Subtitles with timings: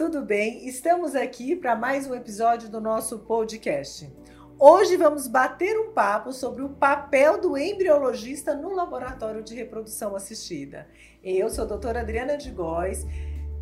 [0.00, 0.66] tudo bem?
[0.66, 4.10] Estamos aqui para mais um episódio do nosso podcast.
[4.58, 10.88] Hoje vamos bater um papo sobre o papel do embriologista no laboratório de reprodução assistida.
[11.22, 13.06] Eu sou a doutora Adriana de Góes,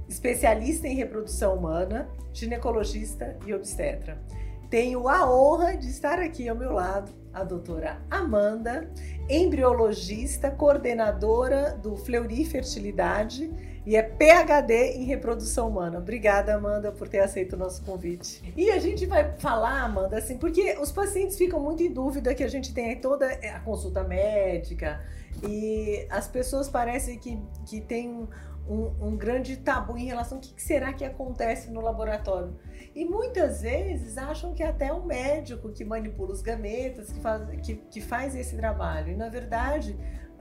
[0.08, 4.22] especialista em reprodução humana, ginecologista e obstetra.
[4.70, 8.88] Tenho a honra de estar aqui ao meu lado a doutora Amanda,
[9.28, 13.50] embriologista, coordenadora do Fleury Fertilidade
[13.88, 15.96] e é PhD em reprodução humana.
[15.96, 18.52] Obrigada, Amanda, por ter aceito o nosso convite.
[18.54, 22.44] E a gente vai falar, Amanda, assim, porque os pacientes ficam muito em dúvida que
[22.44, 25.02] a gente tem toda a consulta médica
[25.42, 28.28] e as pessoas parecem que, que tem
[28.68, 32.58] um, um, grande tabu em relação ao que, será que acontece no laboratório.
[32.94, 37.76] E muitas vezes acham que até um médico que manipula os gametas, que faz, que,
[37.76, 39.12] que faz esse trabalho.
[39.12, 39.96] E na verdade,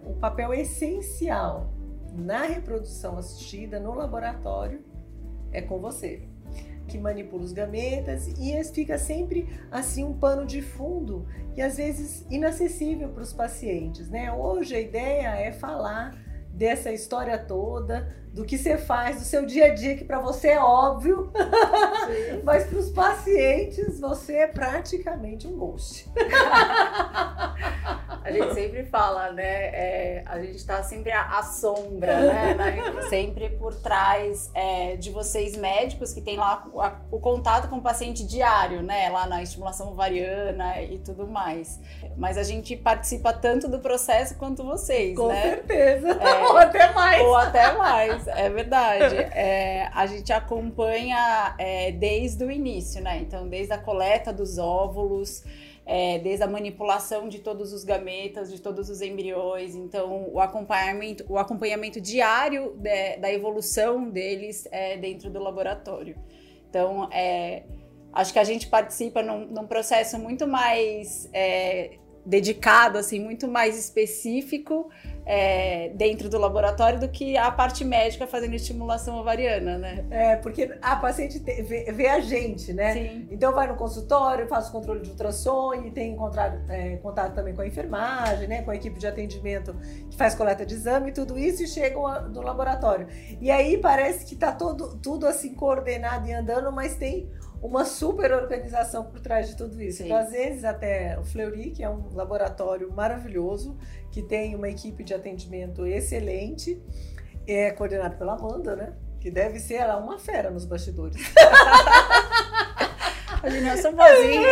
[0.05, 1.76] o papel essencial
[2.17, 4.83] na reprodução assistida no laboratório
[5.51, 6.23] é com você
[6.87, 12.25] que manipula os gametas e fica sempre assim um pano de fundo e às vezes
[12.29, 14.31] inacessível para os pacientes, né?
[14.31, 16.17] Hoje a ideia é falar
[16.49, 20.49] dessa história toda, do que você faz, do seu dia a dia, que para você
[20.49, 21.31] é óbvio,
[22.43, 26.09] mas para os pacientes você é praticamente um ghost.
[28.27, 29.43] a gente sempre fala, né?
[29.43, 32.77] É, a gente está sempre à, à sombra, né?
[33.09, 37.77] sempre por trás é, de vocês médicos que tem lá o, a, o, contato com
[37.77, 39.09] o paciente diário, né?
[39.09, 41.79] Lá na estimulação ovariana e tudo mais.
[42.17, 45.41] Mas a gente participa tanto do processo quanto vocês, com né?
[45.41, 46.09] Com certeza.
[46.09, 47.21] É, ou até mais.
[47.21, 49.15] Ou até mais, é verdade.
[49.37, 53.19] É, a gente acompanha é, desde o início, né?
[53.19, 55.43] Então, desde a coleta dos óvulos
[55.87, 61.25] é, desde a manipulação de todos os gametas, de todos os embriões, então o acompanhamento,
[61.29, 66.17] o acompanhamento diário de, da evolução deles é, dentro do laboratório.
[66.69, 67.63] Então, é,
[68.11, 71.97] acho que a gente participa num, num processo muito mais é,
[72.27, 74.89] dedicado, assim, muito mais específico
[75.25, 80.05] é, dentro do laboratório do que a parte médica fazendo estimulação ovariana, né?
[80.09, 82.93] É, porque a paciente te, vê, vê, a gente, né?
[82.93, 83.27] Sim.
[83.31, 87.55] Então vai no consultório, faz o controle de ultrassom e tem encontrado, é, contato também
[87.55, 88.61] com a enfermagem, né?
[88.61, 89.73] Com a equipe de atendimento
[90.09, 93.07] que faz coleta de exame e tudo isso e chega no laboratório.
[93.39, 97.29] E aí parece que tá todo, tudo assim coordenado e andando, mas tem
[97.61, 99.99] uma super organização por trás de tudo isso.
[99.99, 100.05] Sim.
[100.05, 103.77] Então, às vezes, até o Fleury, que é um laboratório maravilhoso,
[104.11, 106.81] que tem uma equipe de atendimento excelente,
[107.47, 108.93] é coordenado pela Amanda, né?
[109.19, 111.17] Que deve ser ela uma fera nos bastidores.
[113.47, 114.47] A gente é famosinha.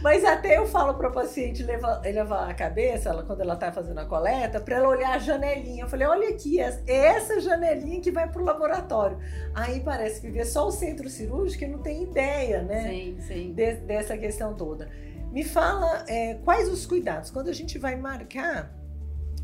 [0.00, 3.70] Mas até eu falo para o paciente levar, levar a cabeça, ela, quando ela está
[3.70, 5.84] fazendo a coleta, para ela olhar a janelinha.
[5.84, 9.18] Eu falei, olha aqui, é essa janelinha que vai para o laboratório.
[9.54, 12.88] Aí parece que vê só o centro cirúrgico e não tem ideia, né?
[12.88, 13.52] Sim, sim.
[13.52, 14.88] De, dessa questão toda.
[15.30, 17.30] Me fala é, quais os cuidados.
[17.30, 18.74] Quando a gente vai marcar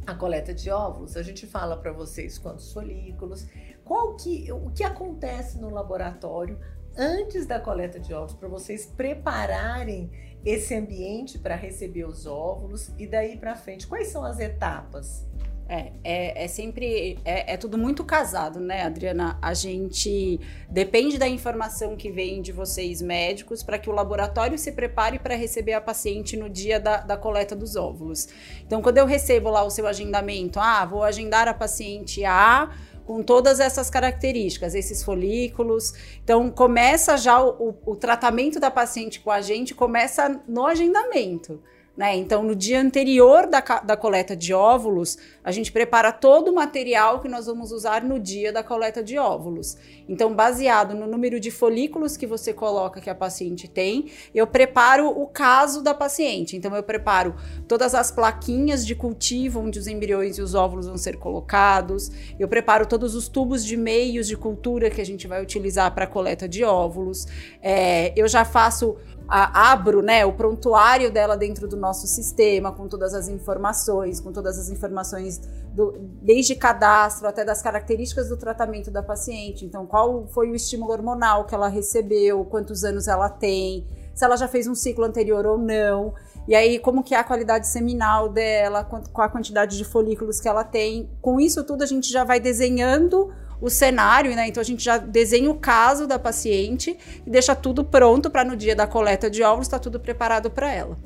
[0.06, 3.46] a coleta de óvulos, a gente fala para vocês quantos folículos,
[3.84, 6.58] qual que, o que acontece no laboratório
[6.97, 10.10] antes da coleta de óvulos, para vocês prepararem
[10.44, 13.87] esse ambiente para receber os óvulos e daí para frente.
[13.87, 15.27] Quais são as etapas?
[15.66, 17.19] É, é, é sempre.
[17.25, 19.38] É, é, tudo muito casado, né, Adriana?
[19.41, 20.38] A gente
[20.69, 25.34] depende da informação que vem de vocês médicos para que o laboratório se prepare para
[25.34, 28.28] receber a paciente no dia da, da coleta dos óvulos.
[28.66, 32.71] Então, quando eu recebo lá o seu agendamento, ah, vou agendar a paciente A
[33.06, 35.92] com todas essas características, esses folículos.
[36.22, 41.62] Então, começa já o, o, tratamento da paciente com a gente, começa no agendamento.
[41.97, 42.16] Né?
[42.16, 47.21] Então, no dia anterior da, da coleta de óvulos, a gente prepara todo o material
[47.21, 49.77] que nós vamos usar no dia da coleta de óvulos.
[50.09, 55.09] Então, baseado no número de folículos que você coloca que a paciente tem, eu preparo
[55.09, 56.56] o caso da paciente.
[56.56, 57.37] Então, eu preparo
[57.69, 62.49] todas as plaquinhas de cultivo onde os embriões e os óvulos vão ser colocados, eu
[62.49, 66.08] preparo todos os tubos de meios de cultura que a gente vai utilizar para a
[66.08, 67.26] coleta de óvulos,
[67.62, 68.97] é, eu já faço
[69.29, 74.32] a, abro né, o prontuário dela dentro do nosso sistema, com todas as informações, com
[74.32, 75.41] todas as informações
[75.73, 75.93] do,
[76.23, 79.65] desde cadastro até das características do tratamento da paciente.
[79.65, 84.37] Então, qual foi o estímulo hormonal que ela recebeu, quantos anos ela tem, se ela
[84.37, 86.15] já fez um ciclo anterior ou não.
[86.47, 90.49] E aí, como que é a qualidade seminal dela, com a quantidade de folículos que
[90.49, 91.11] ela tem.
[91.21, 93.32] Com isso tudo, a gente já vai desenhando
[93.64, 94.46] o cenário, né?
[94.46, 98.55] Então a gente já desenha o caso da paciente e deixa tudo pronto para no
[98.55, 100.99] dia da coleta de óvulos estar tá tudo preparado para ela.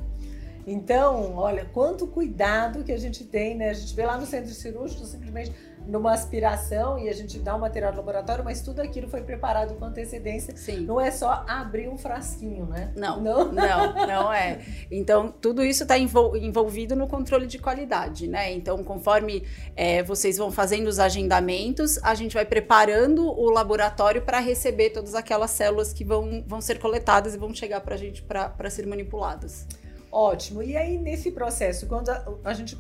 [0.67, 3.71] Então, olha, quanto cuidado que a gente tem, né?
[3.71, 5.53] A gente vê lá no centro cirúrgico, simplesmente
[5.89, 9.75] numa aspiração e a gente dá o material no laboratório, mas tudo aquilo foi preparado
[9.75, 10.55] com antecedência.
[10.55, 10.81] Sim.
[10.81, 12.93] Não é só abrir um frasquinho, né?
[12.95, 14.61] Não, não, não, não é.
[14.91, 18.53] Então, tudo isso está envolvido no controle de qualidade, né?
[18.53, 19.43] Então, conforme
[19.75, 25.15] é, vocês vão fazendo os agendamentos, a gente vai preparando o laboratório para receber todas
[25.15, 28.87] aquelas células que vão, vão ser coletadas e vão chegar para a gente para ser
[28.87, 29.67] manipuladas.
[30.13, 30.63] Ótimo.
[30.63, 32.77] E aí, nesse processo, quando a, a gente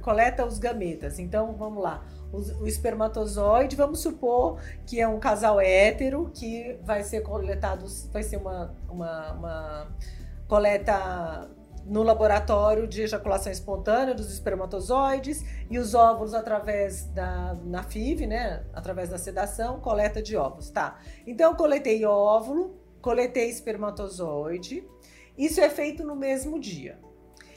[0.00, 2.04] coleta os gametas, então vamos lá.
[2.32, 8.22] O, o, espermatozoide, vamos supor que é um casal hétero que vai ser coletado, vai
[8.22, 9.88] ser uma, uma, uma
[10.48, 11.50] coleta
[11.84, 18.64] no laboratório de ejaculação espontânea dos espermatozoides e os óvulos através da na FIV, né,
[18.72, 20.98] através da sedação, coleta de óvulos, tá?
[21.26, 24.86] Então coletei óvulo, coletei espermatozoide,
[25.36, 26.98] isso é feito no mesmo dia.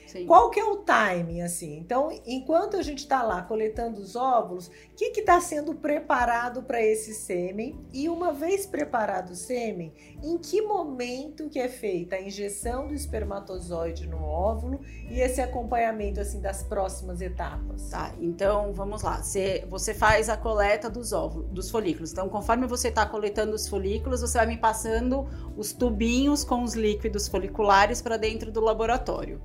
[0.06, 0.26] Sim.
[0.26, 1.78] Qual que é o timing, assim?
[1.78, 6.82] Então, enquanto a gente está lá coletando os óvulos, o que está sendo preparado para
[6.82, 7.80] esse sêmen?
[7.92, 9.94] E uma vez preparado o sêmen,
[10.24, 14.80] em que momento que é feita a injeção do espermatozoide no óvulo
[15.10, 17.90] e esse acompanhamento, assim, das próximas etapas?
[17.90, 19.22] Tá, então, vamos lá.
[19.22, 22.12] Você, você faz a coleta dos óvulos, dos folículos.
[22.12, 25.28] Então, conforme você está coletando os folículos, você vai me passando
[25.58, 29.42] os tubinhos com os líquidos foliculares para dentro do laboratório.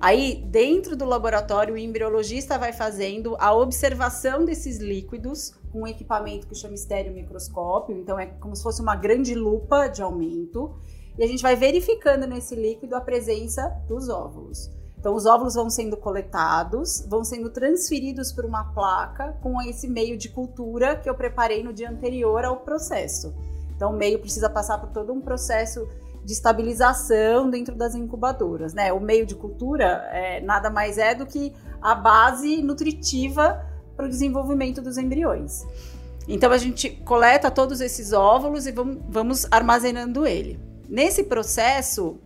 [0.00, 6.46] Aí, dentro do laboratório, o embriologista vai fazendo a observação desses líquidos com um equipamento
[6.46, 10.74] que chama estéreo microscópio, então é como se fosse uma grande lupa de aumento,
[11.18, 14.70] e a gente vai verificando nesse líquido a presença dos óvulos.
[14.98, 20.16] Então, os óvulos vão sendo coletados, vão sendo transferidos por uma placa com esse meio
[20.16, 23.34] de cultura que eu preparei no dia anterior ao processo.
[23.76, 25.86] Então, o meio precisa passar por todo um processo
[26.24, 28.92] de estabilização dentro das incubadoras, né?
[28.92, 33.64] O meio de cultura é, nada mais é do que a base nutritiva
[33.96, 35.66] para o desenvolvimento dos embriões.
[36.28, 40.60] Então a gente coleta todos esses óvulos e vamos, vamos armazenando ele.
[40.88, 42.18] Nesse processo,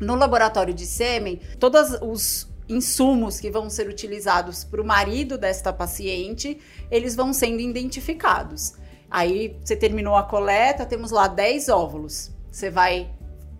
[0.00, 5.72] no laboratório de sêmen, todos os insumos que vão ser utilizados para o marido desta
[5.72, 6.58] paciente,
[6.90, 8.74] eles vão sendo identificados.
[9.10, 12.32] Aí você terminou a coleta, temos lá 10 óvulos.
[12.50, 13.10] Você vai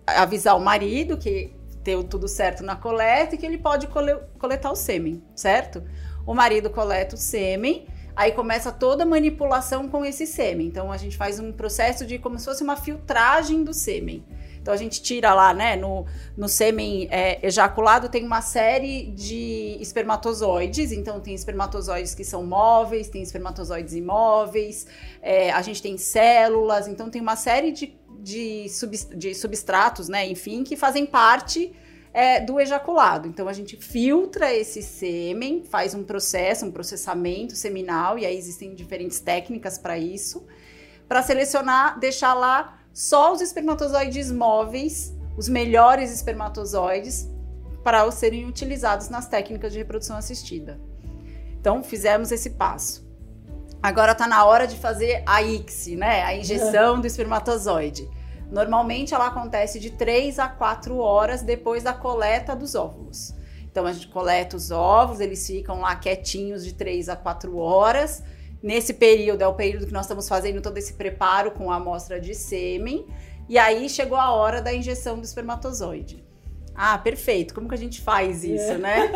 [0.07, 3.87] avisar o marido que deu tudo certo na coleta e que ele pode
[4.37, 5.83] coletar o sêmen, certo?
[6.25, 10.67] O marido coleta o sêmen, aí começa toda a manipulação com esse sêmen.
[10.67, 14.25] Então a gente faz um processo de como se fosse uma filtragem do sêmen.
[14.67, 16.05] Então a gente tira lá, né, no,
[16.35, 23.07] no sêmen é, ejaculado tem uma série de espermatozoides, então tem espermatozoides que são móveis,
[23.07, 24.85] tem espermatozoides imóveis,
[25.21, 27.96] é, a gente tem células, então tem uma série de
[28.27, 28.65] de,
[29.15, 31.73] de substratos, né, enfim, que fazem parte
[32.13, 33.27] é, do ejaculado.
[33.27, 38.75] Então a gente filtra esse sêmen, faz um processo, um processamento seminal, e aí existem
[38.75, 40.45] diferentes técnicas para isso,
[41.07, 47.29] para selecionar, deixar lá só os espermatozoides móveis, os melhores espermatozoides,
[47.81, 50.77] para serem utilizados nas técnicas de reprodução assistida.
[51.57, 53.07] Então fizemos esse passo.
[53.81, 56.23] Agora está na hora de fazer a ICSI, né?
[56.23, 58.09] A injeção do espermatozoide.
[58.51, 63.33] Normalmente ela acontece de 3 a 4 horas depois da coleta dos óvulos.
[63.69, 68.23] Então a gente coleta os óvulos, eles ficam lá quietinhos de 3 a 4 horas.
[68.61, 72.19] Nesse período é o período que nós estamos fazendo todo esse preparo com a amostra
[72.19, 73.05] de sêmen.
[73.47, 76.25] E aí chegou a hora da injeção do espermatozoide.
[76.75, 77.55] Ah, perfeito.
[77.55, 78.77] Como que a gente faz isso, é.
[78.77, 79.11] né?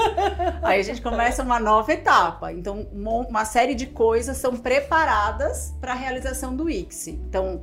[0.64, 2.52] Aí a gente começa uma nova etapa.
[2.52, 7.12] Então, uma série de coisas são preparadas para a realização do ICSI.
[7.12, 7.62] Então,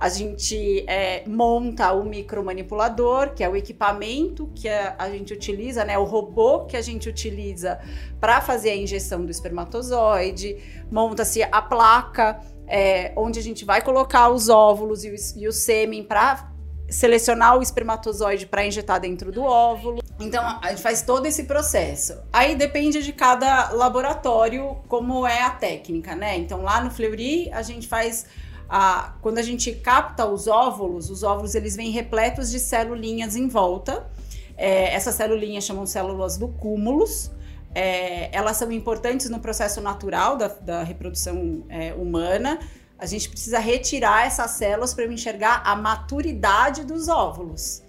[0.00, 5.84] a gente é, monta o micromanipulador, que é o equipamento que a, a gente utiliza,
[5.84, 5.98] né?
[5.98, 7.78] O robô que a gente utiliza
[8.18, 10.56] para fazer a injeção do espermatozoide.
[10.90, 15.52] Monta-se a placa é, onde a gente vai colocar os óvulos e o, e o
[15.52, 16.50] sêmen para
[16.88, 20.02] selecionar o espermatozoide para injetar dentro do óvulo.
[20.18, 22.14] Então a gente faz todo esse processo.
[22.32, 26.38] Aí depende de cada laboratório como é a técnica, né?
[26.38, 28.24] Então lá no Fleury a gente faz
[28.70, 33.48] a, quando a gente capta os óvulos, os óvulos eles vêm repletos de celulinhas em
[33.48, 34.08] volta.
[34.56, 37.32] É, essas celulinhas chamam células do cúmulos.
[37.74, 42.60] É, elas são importantes no processo natural da, da reprodução é, humana.
[42.96, 47.82] A gente precisa retirar essas células para enxergar a maturidade dos óvulos.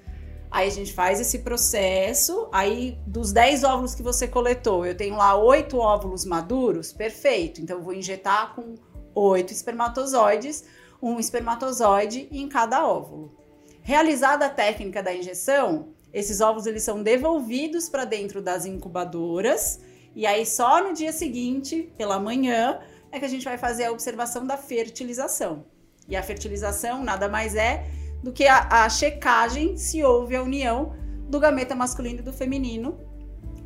[0.50, 5.16] Aí a gente faz esse processo, aí dos 10 óvulos que você coletou, eu tenho
[5.16, 7.62] lá 8 óvulos maduros, perfeito.
[7.62, 8.76] Então eu vou injetar com
[9.16, 10.64] oito espermatozoides,
[11.02, 13.36] um espermatozoide em cada óvulo.
[13.82, 19.80] Realizada a técnica da injeção, esses óvulos eles são devolvidos para dentro das incubadoras
[20.16, 22.80] e aí só no dia seguinte, pela manhã,
[23.12, 25.66] é que a gente vai fazer a observação da fertilização.
[26.08, 27.86] E a fertilização nada mais é
[28.22, 30.94] do que a, a checagem se houve a união
[31.30, 33.00] do gameta masculino e do feminino,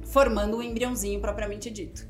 [0.04, 2.08] formando o um embriãozinho propriamente dito.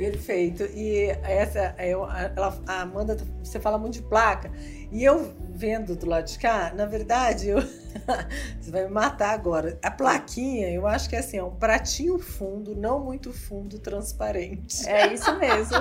[0.00, 0.62] Perfeito.
[0.74, 4.50] E essa, eu, a Amanda, você fala muito de placa.
[4.90, 7.58] E eu vendo do lado de cá, na verdade, eu,
[8.60, 9.78] você vai me matar agora.
[9.82, 14.88] A plaquinha, eu acho que é assim, é um pratinho fundo, não muito fundo, transparente.
[14.88, 15.76] É isso mesmo.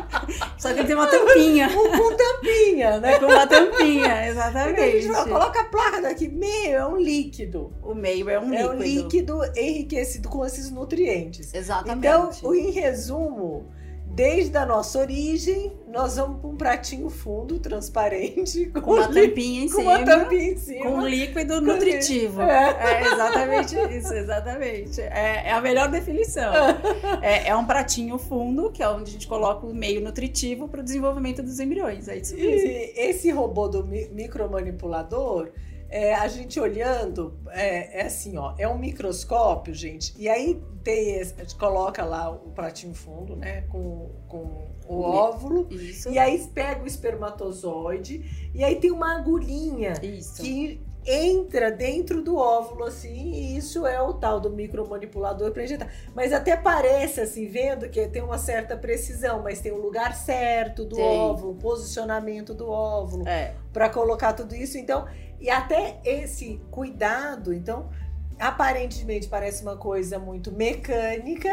[0.58, 1.68] Só que tem uma tampinha.
[1.68, 3.18] Um, com tampinha, né?
[3.18, 4.80] Com uma tampinha, exatamente.
[4.80, 7.72] A gente fala, coloca a placa daqui, meio é um líquido.
[7.82, 8.62] O meio é um líquido.
[8.62, 11.52] É um líquido enriquecido com esses nutrientes.
[11.54, 12.38] Exatamente.
[12.38, 13.72] Então, em resumo,
[14.14, 19.64] Desde a nossa origem, nós vamos para um pratinho fundo, transparente, com, com uma tampinha
[19.64, 19.90] em com cima.
[19.90, 20.84] Uma tampinha em cima.
[20.84, 22.40] Com um líquido nutritivo.
[22.42, 22.76] É.
[22.78, 23.12] é.
[23.12, 25.00] exatamente isso, exatamente.
[25.00, 26.52] É, é a melhor definição.
[27.20, 30.80] é, é, um pratinho fundo, que é onde a gente coloca o meio nutritivo para
[30.80, 32.06] o desenvolvimento dos embriões.
[32.06, 32.68] É isso mesmo.
[32.68, 35.50] E esse robô do micromanipulador
[35.94, 41.20] é, a gente olhando, é, é, assim, ó, é um microscópio, gente, e aí tem
[41.20, 46.10] a gente coloca lá o pratinho fundo, né, com, com o óvulo, Isso.
[46.10, 50.42] e aí pega o espermatozoide, e aí tem uma agulhinha Isso.
[50.42, 55.88] que entra dentro do óvulo, assim, e isso é o tal do micromanipulador para injetar.
[56.14, 60.84] Mas até parece, assim, vendo que tem uma certa precisão, mas tem o lugar certo
[60.84, 61.04] do tem.
[61.04, 63.54] óvulo, o posicionamento do óvulo, é.
[63.72, 64.78] para colocar tudo isso.
[64.78, 65.06] Então,
[65.44, 67.90] e até esse cuidado, então,
[68.40, 71.50] aparentemente parece uma coisa muito mecânica,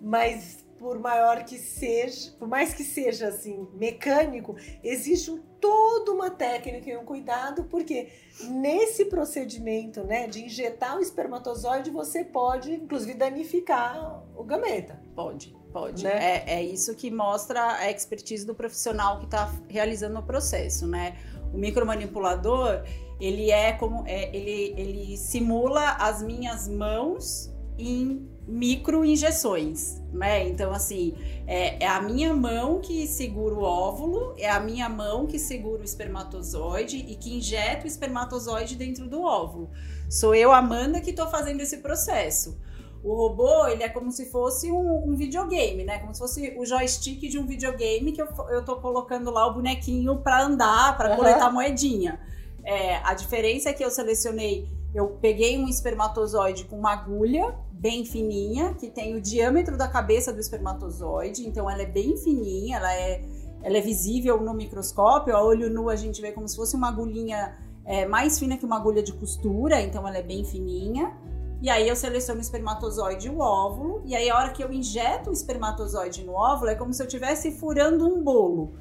[0.00, 6.30] mas por maior que seja, por mais que seja assim mecânico, existe um, toda uma
[6.30, 8.08] técnica e um cuidado, porque
[8.42, 15.00] nesse procedimento, né, de injetar o espermatozoide, você pode inclusive danificar o gameta.
[15.14, 16.02] Pode, pode.
[16.02, 16.42] Né?
[16.44, 21.16] É, é isso que mostra a expertise do profissional que está realizando o processo, né?
[21.52, 22.82] O micromanipulador,
[23.20, 30.48] ele é como é, ele, ele simula as minhas mãos em micro injeções, né?
[30.48, 31.14] Então assim
[31.46, 35.82] é, é, a minha mão que segura o óvulo, é a minha mão que segura
[35.82, 39.70] o espermatozoide e que injeta o espermatozoide dentro do óvulo.
[40.08, 42.58] Sou eu, Amanda, que estou fazendo esse processo.
[43.02, 45.98] O robô, ele é como se fosse um, um, videogame, né?
[45.98, 49.54] Como se fosse o joystick de um videogame que eu, eu tô colocando lá o
[49.54, 51.16] bonequinho para andar, para uhum.
[51.16, 52.20] coletar moedinha.
[52.64, 58.04] É, a diferença é que eu selecionei, eu peguei um espermatozoide com uma agulha bem
[58.04, 62.92] fininha, que tem o diâmetro da cabeça do espermatozoide, então ela é bem fininha, ela
[62.92, 63.22] é,
[63.62, 66.88] ela é visível no microscópio, a olho nu a gente vê como se fosse uma
[66.88, 71.16] agulhinha é, mais fina que uma agulha de costura, então ela é bem fininha.
[71.60, 74.72] E aí eu seleciono o espermatozoide e o óvulo, e aí a hora que eu
[74.72, 78.74] injeto o espermatozoide no óvulo é como se eu estivesse furando um bolo.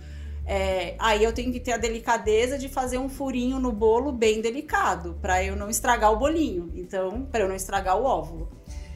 [0.46, 4.42] É, aí eu tenho que ter a delicadeza de fazer um furinho no bolo bem
[4.42, 6.72] delicado, para eu não estragar o bolinho.
[6.74, 8.50] Então, para eu não estragar o óvulo.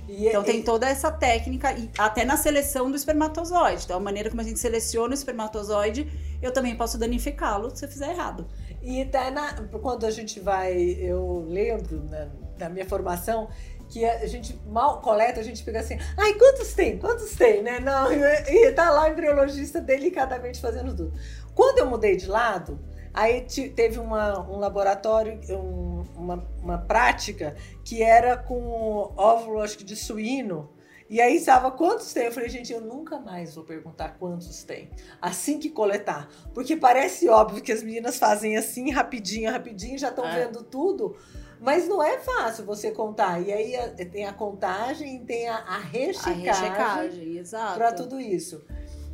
[0.08, 3.84] E, então tem toda essa técnica, e até na seleção do espermatozoide.
[3.84, 6.08] Então, a maneira como a gente seleciona o espermatozoide,
[6.42, 8.48] eu também posso danificá-lo se eu fizer errado.
[8.82, 13.50] E até na, quando a gente vai, eu lembro na, na minha formação,
[13.92, 16.98] que a gente mal coleta, a gente fica assim, ai, quantos tem?
[16.98, 17.78] Quantos tem, né?
[17.80, 21.14] Não, e tá lá o embriologista delicadamente fazendo tudo.
[21.54, 22.80] Quando eu mudei de lado,
[23.14, 23.42] aí
[23.76, 29.98] teve uma, um laboratório, um, uma, uma prática que era com óvulo, acho que de
[29.98, 30.70] suíno.
[31.10, 32.28] E aí estava quantos tem?
[32.28, 34.90] Eu falei, gente, eu nunca mais vou perguntar quantos tem.
[35.22, 36.30] Assim que coletar.
[36.54, 40.46] Porque parece óbvio que as meninas fazem assim, rapidinho, rapidinho, já estão é.
[40.46, 41.18] vendo tudo.
[41.62, 43.40] Mas não é fácil você contar.
[43.40, 43.76] E aí
[44.12, 47.44] tem a contagem, tem a, a rechecagem, a rechecagem
[47.76, 48.66] para tudo isso.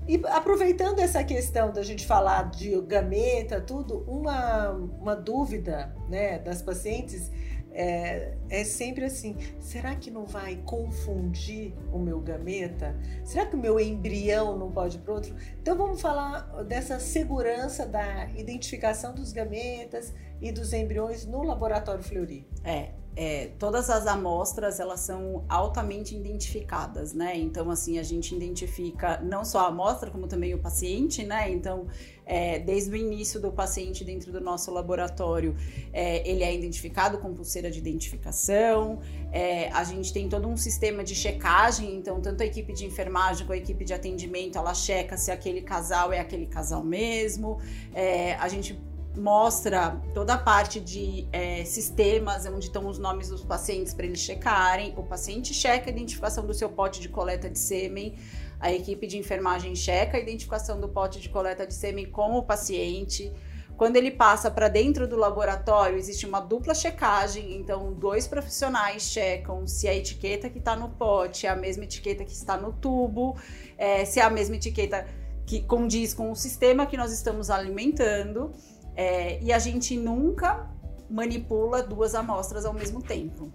[0.07, 6.61] E aproveitando essa questão da gente falar de gameta, tudo, uma, uma dúvida né, das
[6.61, 7.29] pacientes
[7.79, 12.95] é, é sempre assim: será que não vai confundir o meu gameta?
[13.23, 15.35] Será que o meu embrião não pode ir para outro?
[15.61, 22.47] Então vamos falar dessa segurança da identificação dos gametas e dos embriões no laboratório Fleury.
[22.63, 27.37] É, é, todas as amostras elas são altamente identificadas, né?
[27.37, 31.51] Então assim a gente identifica não só a amostra como também o paciente, né?
[31.51, 31.85] Então
[32.27, 35.55] é, desde o início do paciente dentro do nosso laboratório
[35.93, 38.99] é, ele é identificado com pulseira de identificação.
[39.31, 43.45] É, a gente tem todo um sistema de checagem, então tanto a equipe de enfermagem
[43.45, 47.59] como a equipe de atendimento ela checa se aquele casal é aquele casal mesmo.
[47.93, 48.77] É, a gente
[49.17, 54.19] mostra toda a parte de é, sistemas onde estão os nomes dos pacientes para eles
[54.19, 54.93] checarem.
[54.95, 58.15] O paciente checa a identificação do seu pote de coleta de sêmen.
[58.59, 62.43] A equipe de enfermagem checa a identificação do pote de coleta de sêmen com o
[62.43, 63.31] paciente.
[63.77, 69.67] Quando ele passa para dentro do laboratório, existe uma dupla checagem, então dois profissionais checam
[69.67, 73.37] se a etiqueta que está no pote é a mesma etiqueta que está no tubo,
[73.77, 75.05] é, se é a mesma etiqueta
[75.45, 78.51] que condiz com o sistema que nós estamos alimentando,
[78.95, 80.67] é, e a gente nunca
[81.07, 83.53] manipula duas amostras ao mesmo tempo.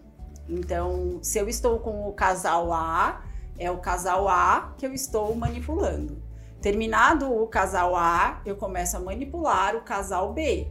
[0.49, 3.25] Então, se eu estou com o casal A,
[3.59, 6.23] é o casal A que eu estou manipulando.
[6.61, 10.69] Terminado o casal A, eu começo a manipular o casal B.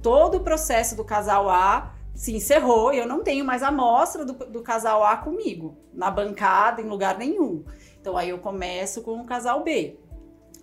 [0.00, 4.32] Todo o processo do casal A se encerrou e eu não tenho mais amostra do,
[4.32, 7.64] do casal A comigo, na bancada, em lugar nenhum.
[8.00, 9.98] Então aí eu começo com o casal B.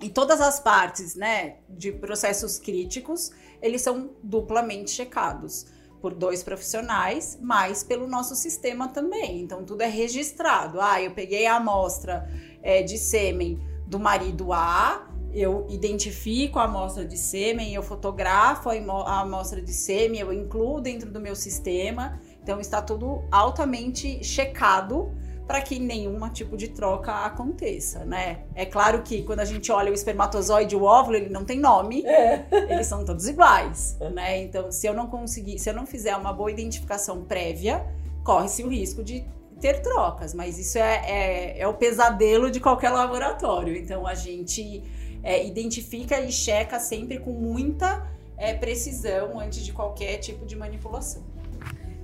[0.02, 5.66] E todas as partes, né, de processos críticos, eles são duplamente checados
[6.02, 9.42] por dois profissionais, mas pelo nosso sistema também.
[9.42, 10.80] Então tudo é registrado.
[10.80, 12.30] Ah, eu peguei a amostra
[12.62, 19.20] é, de sêmen do marido A, eu identifico a amostra de sêmen, eu fotografo a
[19.20, 22.20] amostra de sêmen, eu incluo dentro do meu sistema.
[22.42, 25.12] Então está tudo altamente checado
[25.50, 28.42] para que nenhum tipo de troca aconteça, né?
[28.54, 31.60] É claro que quando a gente olha o espermatozoide e o óvulo, ele não tem
[31.60, 32.46] nome, é.
[32.70, 34.44] eles são todos iguais, né?
[34.44, 37.84] Então, se eu não conseguir, se eu não fizer uma boa identificação prévia,
[38.24, 39.26] corre-se o risco de
[39.60, 43.76] ter trocas, mas isso é, é, é o pesadelo de qualquer laboratório.
[43.76, 44.84] Então a gente
[45.24, 51.24] é, identifica e checa sempre com muita é, precisão antes de qualquer tipo de manipulação.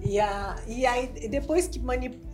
[0.06, 1.82] E, a, e aí, depois que,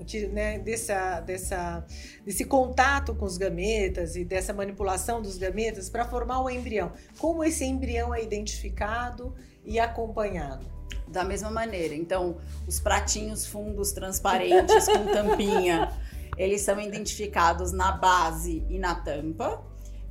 [0.05, 1.85] que né, dessa, dessa,
[2.25, 7.43] desse contato com os gametas e dessa manipulação dos gametas para formar o embrião, como
[7.43, 9.33] esse embrião é identificado
[9.65, 10.69] e acompanhado?
[11.07, 11.93] da mesma maneira.
[11.93, 15.91] Então, os pratinhos fundos transparentes com tampinha,
[16.37, 19.61] eles são identificados na base e na tampa.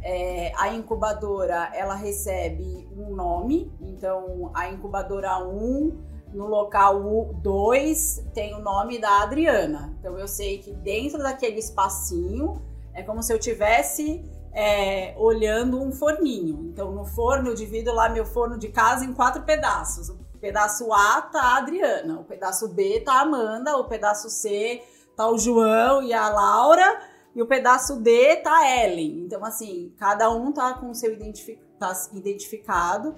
[0.02, 5.98] É, a incubadora, ela recebe um nome, então a incubadora 1,
[6.32, 9.94] no local 2, tem o nome da Adriana.
[9.98, 12.62] Então eu sei que dentro daquele espacinho,
[12.94, 16.70] é como se eu tivesse é, olhando um forninho.
[16.72, 20.08] Então, no forno, eu divido lá meu forno de casa em quatro pedaços.
[20.08, 24.82] O pedaço A tá a Adriana, o pedaço B tá a Amanda, o pedaço C
[25.16, 27.00] tá o João e a Laura,
[27.34, 29.24] e o pedaço D tá a Ellen.
[29.24, 31.60] Então, assim, cada um tá com seu identific...
[31.78, 33.14] tá identificado.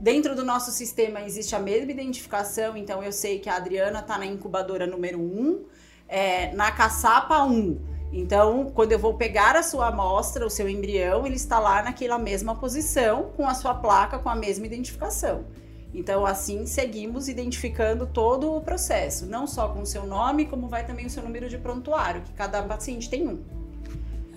[0.00, 4.16] Dentro do nosso sistema existe a mesma identificação, então eu sei que a Adriana tá
[4.16, 5.64] na incubadora número 1,
[6.08, 7.78] é, na caçapa 1.
[8.12, 12.16] Então, quando eu vou pegar a sua amostra, o seu embrião, ele está lá naquela
[12.16, 15.44] mesma posição, com a sua placa, com a mesma identificação.
[15.92, 20.86] Então, assim, seguimos identificando todo o processo, não só com o seu nome, como vai
[20.86, 23.42] também o seu número de prontuário, que cada paciente tem um.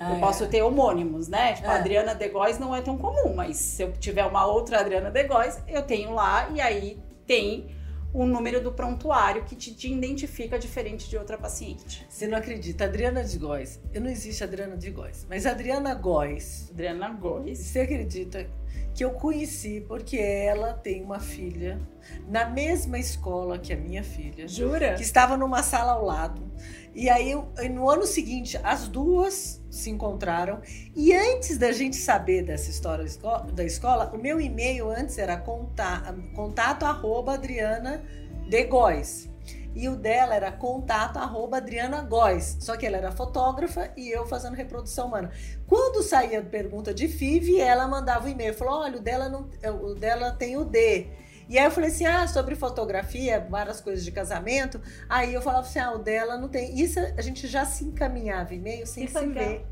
[0.02, 0.20] Ah, eu é.
[0.20, 1.54] posso ter homônimos, né?
[1.54, 1.72] Tipo, é.
[1.72, 5.62] a Adriana Degóis não é tão comum, mas se eu tiver uma outra Adriana Degóis,
[5.68, 7.70] eu tenho lá e aí tem
[8.12, 12.04] o número do prontuário que te, te, identifica diferente de outra paciente.
[12.10, 16.70] Você não acredita, Adriana de Góes, eu não existe Adriana de Góes, mas Adriana Góes.
[16.72, 17.60] Adriana Góes.
[17.60, 18.50] Você acredita
[18.94, 21.80] que eu conheci porque ela tem uma filha
[22.28, 24.48] na mesma escola que a minha filha.
[24.48, 24.96] Jura?
[24.96, 26.52] Que estava numa sala ao lado.
[26.94, 27.34] E aí,
[27.70, 30.62] no ano seguinte, as duas se encontraram.
[30.94, 33.06] E antes da gente saber dessa história
[33.54, 38.04] da escola, o meu e-mail antes era contato, contato arroba Adriana
[38.50, 39.31] de Góes.
[39.74, 42.58] E o dela era contato arroba Adriana Góes.
[42.60, 45.32] Só que ela era fotógrafa e eu fazendo reprodução humana.
[45.66, 48.54] Quando saía a pergunta de FIV, ela mandava o um e-mail.
[48.54, 49.50] Falou: olha, o dela, não,
[49.84, 51.08] o dela tem o D.
[51.48, 54.82] E aí eu falei assim: ah, sobre fotografia, várias coisas de casamento.
[55.10, 56.80] Aí eu falava assim: ah, o dela não tem.
[56.80, 59.44] Isso a gente já se encaminhava e-mail sem que se legal.
[59.44, 59.66] ver.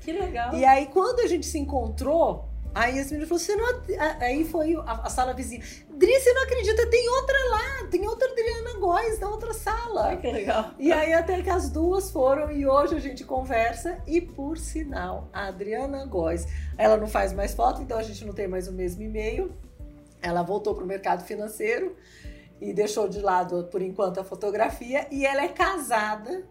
[0.00, 0.54] Que legal.
[0.54, 4.20] E aí, quando a gente se encontrou, Aí as meninas falaram, você não.
[4.20, 5.62] Aí foi a, a, sala vizinha.
[5.90, 6.90] Dri, você não acredita?
[6.90, 10.08] Tem outra lá, tem outra Adriana Góes na outra sala.
[10.08, 10.70] Ai, que legal.
[10.76, 14.02] E aí até que as duas foram e hoje a gente conversa.
[14.08, 18.34] E por sinal, a Adriana Góes, ela não faz mais foto, então a gente não
[18.34, 19.52] tem mais o mesmo e-mail.
[20.20, 21.94] Ela voltou para o mercado financeiro
[22.60, 25.06] e deixou de lado, por enquanto, a fotografia.
[25.12, 26.42] E ela é casada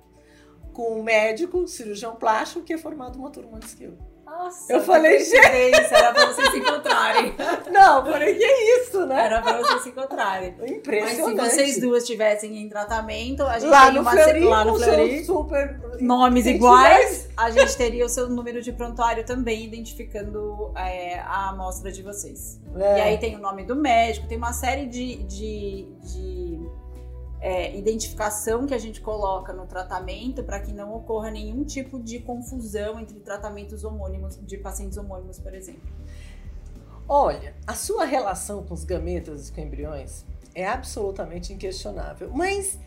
[0.71, 4.12] com um médico, cirurgião plástico, que é formado uma turma antes que eu.
[4.25, 5.93] Nossa, eu falei, gente.
[5.93, 7.33] Era pra vocês se encontrarem.
[7.71, 9.25] Não, falei, que isso, né?
[9.25, 10.55] Era pra vocês se encontrarem.
[10.63, 11.35] Impressionante.
[11.35, 14.75] Mas se vocês duas estivessem em tratamento, a gente lá no uma Fleury, lá no
[14.75, 17.29] Fleury, super nomes iguais.
[17.35, 22.59] a gente teria o seu número de prontuário também, identificando é, a amostra de vocês.
[22.75, 22.97] É.
[22.97, 26.42] E aí tem o nome do médico, tem uma série de, de, de
[27.43, 32.19] é, identificação que a gente coloca no tratamento para que não ocorra nenhum tipo de
[32.19, 35.81] confusão entre tratamentos homônimos, de pacientes homônimos, por exemplo.
[37.05, 40.25] Olha, a sua relação com os gametas e com embriões
[40.55, 42.79] é absolutamente inquestionável, mas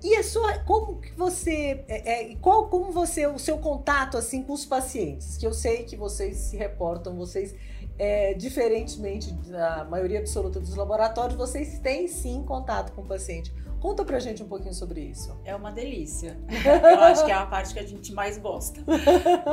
[0.00, 4.44] e a sua, como que você, é, é, qual, como você, o seu contato assim
[4.44, 5.36] com os pacientes?
[5.36, 7.52] Que eu sei que vocês se reportam, vocês,
[7.98, 13.52] é, diferentemente da maioria absoluta dos laboratórios, vocês têm sim contato com o paciente.
[13.84, 15.38] Conta pra gente um pouquinho sobre isso.
[15.44, 16.38] É uma delícia.
[16.48, 18.80] Eu acho que é a parte que a gente mais gosta.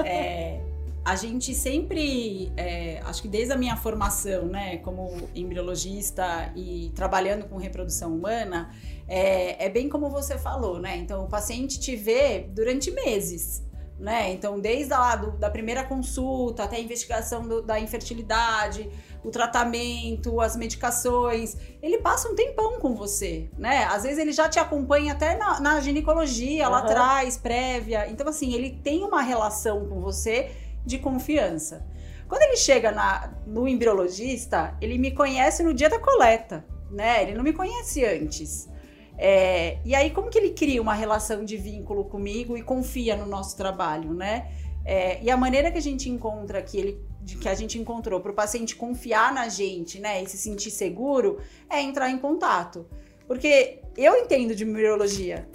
[0.06, 0.62] É,
[1.04, 7.44] a gente sempre, é, acho que desde a minha formação, né, como embriologista e trabalhando
[7.50, 8.74] com reprodução humana,
[9.06, 10.96] é, é bem como você falou, né?
[10.96, 13.62] Então o paciente te vê durante meses.
[14.00, 14.32] Né?
[14.32, 18.90] Então, desde a do, da primeira consulta até a investigação do, da infertilidade,
[19.24, 23.86] o tratamento, as medicações, ele passa um tempão com você, né?
[23.86, 26.72] Às vezes ele já te acompanha até na, na ginecologia uhum.
[26.72, 28.10] lá atrás, prévia.
[28.10, 30.52] Então, assim, ele tem uma relação com você
[30.86, 31.86] de confiança.
[32.28, 37.22] Quando ele chega na, no embriologista, ele me conhece no dia da coleta, né?
[37.24, 38.70] Ele não me conhece antes.
[39.18, 43.28] É, e aí, como que ele cria uma relação de vínculo comigo e confia no
[43.28, 44.50] nosso trabalho, né?
[44.84, 48.32] É, e a maneira que a gente encontra que ele que a gente encontrou para
[48.32, 52.86] o paciente confiar na gente, né, e se sentir seguro, é entrar em contato.
[53.28, 55.48] Porque eu entendo de embriologia,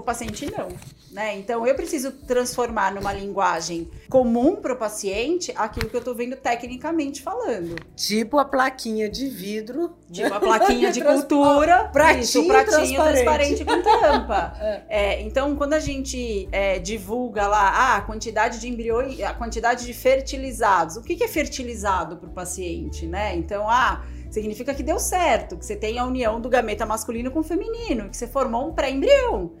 [0.00, 0.68] o paciente não.
[1.10, 1.36] Né?
[1.38, 6.36] Então eu preciso transformar numa linguagem comum para o paciente aquilo que eu estou vendo
[6.36, 7.76] tecnicamente falando.
[7.94, 9.96] Tipo a plaquinha de vidro.
[10.12, 11.88] Tipo a plaquinha de cultura.
[11.92, 13.64] pratinho, isso, pratinho transparente.
[13.64, 14.56] transparente com tampa.
[14.60, 14.84] é.
[14.88, 19.86] É, então quando a gente é, divulga lá ah, a quantidade de embriões, a quantidade
[19.86, 23.34] de fertilizados, o que, que é fertilizado para o paciente, né?
[23.36, 27.40] Então ah significa que deu certo, que você tem a união do gameta masculino com
[27.40, 29.52] o feminino, que você formou um pré-embrião.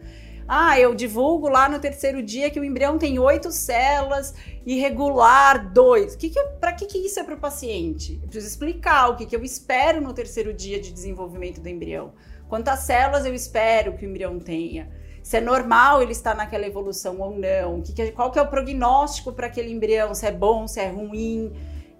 [0.48, 4.32] Ah, eu divulgo lá no terceiro dia que o embrião tem oito células,
[4.64, 6.14] irregular dois.
[6.14, 8.20] Que que para que, que isso é para o paciente?
[8.22, 12.12] Eu preciso explicar o que, que eu espero no terceiro dia de desenvolvimento do embrião.
[12.48, 14.88] Quantas células eu espero que o embrião tenha?
[15.20, 17.82] Se é normal ele estar naquela evolução ou não?
[17.82, 20.14] Que que, qual que é o prognóstico para aquele embrião?
[20.14, 21.52] Se é bom, se é ruim?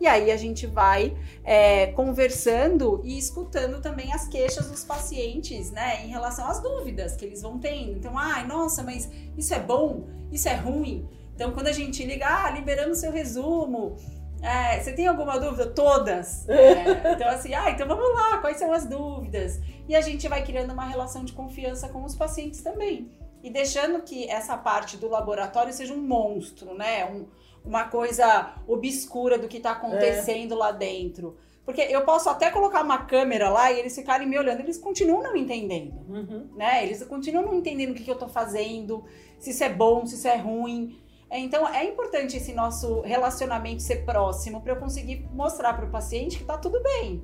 [0.07, 6.05] E aí a gente vai é, conversando e escutando também as queixas dos pacientes, né,
[6.05, 7.91] em relação às dúvidas que eles vão tendo.
[7.99, 11.09] Então, ai, nossa, mas isso é bom, isso é ruim.
[11.35, 13.97] Então, quando a gente liga, ah, liberando seu resumo,
[14.41, 15.67] é, você tem alguma dúvida?
[15.67, 16.47] Todas.
[16.57, 19.61] É, então, assim, ah, então vamos lá, quais são as dúvidas?
[19.89, 23.11] E a gente vai criando uma relação de confiança com os pacientes também.
[23.43, 27.05] E deixando que essa parte do laboratório seja um monstro, né?
[27.07, 27.27] Um,
[27.67, 30.57] uma coisa obscura do que está acontecendo é.
[30.57, 31.37] lá dentro.
[31.65, 35.21] Porque eu posso até colocar uma câmera lá e eles ficarem me olhando, eles continuam
[35.21, 36.49] não entendendo, uhum.
[36.55, 36.85] né?
[36.85, 39.05] Eles continuam não entendendo o que, que eu estou fazendo,
[39.41, 40.97] se isso é bom, se isso é ruim.
[41.29, 46.37] Então é importante esse nosso relacionamento ser próximo para eu conseguir mostrar para o paciente
[46.37, 47.21] que está tudo bem.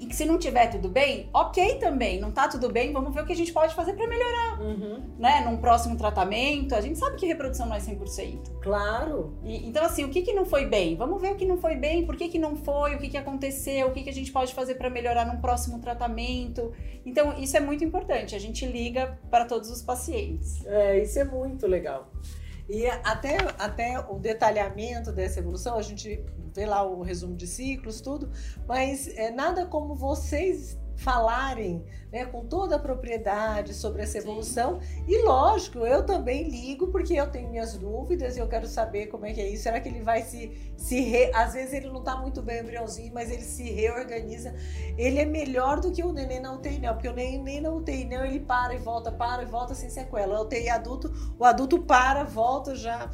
[0.00, 2.18] E que se não tiver tudo bem, ok também.
[2.18, 4.58] Não tá tudo bem, vamos ver o que a gente pode fazer para melhorar.
[4.58, 5.02] Uhum.
[5.18, 5.42] Né?
[5.42, 6.74] Num próximo tratamento.
[6.74, 8.60] A gente sabe que reprodução não é 100%.
[8.62, 9.34] Claro.
[9.44, 10.96] E, então, assim, o que, que não foi bem?
[10.96, 13.18] Vamos ver o que não foi bem, por que, que não foi, o que, que
[13.18, 16.72] aconteceu, o que, que a gente pode fazer para melhorar num próximo tratamento.
[17.04, 18.34] Então, isso é muito importante.
[18.34, 20.64] A gente liga para todos os pacientes.
[20.64, 22.10] É, isso é muito legal.
[22.70, 28.00] E até, até o detalhamento dessa evolução, a gente vê lá o resumo de ciclos,
[28.00, 28.30] tudo,
[28.66, 31.82] mas é nada como vocês falarem
[32.12, 34.80] né, com toda a propriedade sobre essa evolução.
[34.80, 35.04] Sim.
[35.08, 39.24] E lógico, eu também ligo porque eu tenho minhas dúvidas e eu quero saber como
[39.24, 39.62] é que é isso.
[39.62, 40.72] Será que ele vai se.
[40.76, 41.30] se re...
[41.34, 44.54] Às vezes ele não está muito bem embriãozinho, mas ele se reorganiza.
[44.98, 48.04] Ele é melhor do que o neném na UTI, não, porque o neném na UTI,
[48.04, 50.36] não, ele para e volta, para e volta sem sequela.
[50.36, 53.10] A UTI adulto, o adulto para, volta já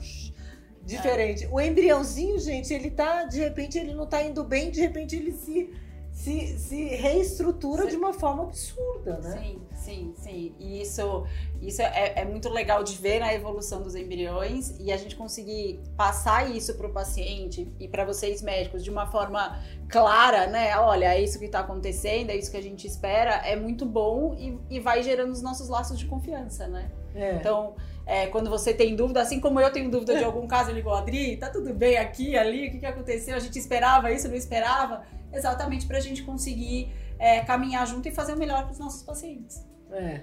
[0.82, 1.44] diferente.
[1.44, 1.48] É.
[1.48, 5.32] O embriãozinho, gente, ele tá, de repente ele não tá indo bem, de repente ele
[5.32, 5.70] se
[6.16, 7.90] se, se reestrutura Sim.
[7.90, 9.38] de uma forma absurda, né?
[9.38, 10.54] Sim, sim, sim.
[10.58, 11.26] E isso,
[11.60, 15.78] isso é, é muito legal de ver na evolução dos embriões e a gente conseguir
[15.94, 20.74] passar isso para o paciente e para vocês médicos de uma forma clara, né?
[20.78, 24.34] Olha, é isso que está acontecendo, é isso que a gente espera, é muito bom
[24.38, 26.90] e, e vai gerando os nossos laços de confiança, né?
[27.14, 27.34] É.
[27.34, 27.74] Então,
[28.06, 30.90] é, quando você tem dúvida, assim como eu tenho dúvida de algum caso, eu ligo,
[30.90, 33.36] Adri, tá tudo bem aqui, ali, o que, que aconteceu?
[33.36, 35.02] A gente esperava isso, não esperava?
[35.36, 39.02] Exatamente para a gente conseguir é, caminhar junto e fazer o melhor para os nossos
[39.02, 39.64] pacientes.
[39.90, 40.22] É.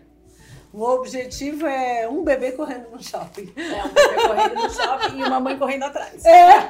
[0.74, 3.54] O objetivo é um bebê correndo no shopping.
[3.56, 6.26] É, um bebê correndo no shopping e uma mãe correndo atrás.
[6.26, 6.68] É.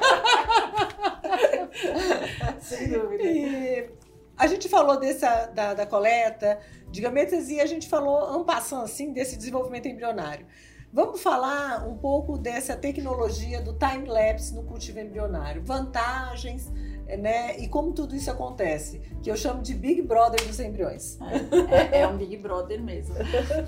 [2.60, 3.22] Sem dúvida.
[3.22, 3.90] E
[4.36, 9.12] a gente falou dessa, da, da coleta de gametas e a gente falou, ampassando assim,
[9.12, 10.46] desse desenvolvimento embrionário.
[10.92, 15.60] Vamos falar um pouco dessa tecnologia do time-lapse no cultivo embrionário.
[15.64, 16.70] Vantagens,
[17.06, 17.58] né?
[17.58, 21.18] E como tudo isso acontece, que eu chamo de Big Brother dos embriões.
[21.20, 23.14] É, é, é um Big Brother mesmo.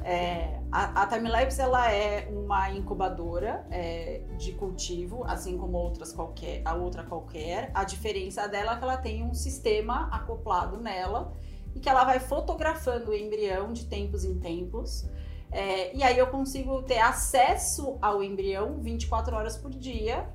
[0.04, 6.62] É, a, a Timelapse ela é uma incubadora é, de cultivo, assim como outras qualquer,
[6.64, 7.70] a outra qualquer.
[7.74, 11.32] A diferença dela é que ela tem um sistema acoplado nela
[11.74, 15.08] e que ela vai fotografando o embrião de tempos em tempos.
[15.50, 20.28] É, e aí eu consigo ter acesso ao embrião 24 horas por dia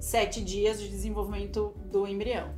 [0.00, 2.48] sete dias de desenvolvimento do embrião.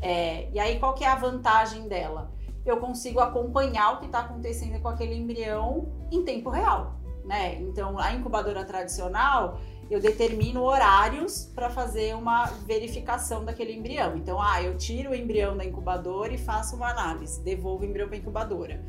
[0.00, 2.32] É, e aí, qual que é a vantagem dela?
[2.64, 7.56] Eu consigo acompanhar o que está acontecendo com aquele embrião em tempo real, né?
[7.60, 9.58] Então, a incubadora tradicional,
[9.90, 14.16] eu determino horários para fazer uma verificação daquele embrião.
[14.16, 18.06] Então, ah, eu tiro o embrião da incubadora e faço uma análise, devolvo o embrião
[18.06, 18.84] para a incubadora.